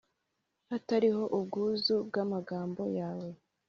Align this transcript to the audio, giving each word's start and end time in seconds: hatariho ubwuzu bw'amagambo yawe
hatariho 0.69 1.23
ubwuzu 1.37 1.95
bw'amagambo 2.07 2.81
yawe 2.97 3.29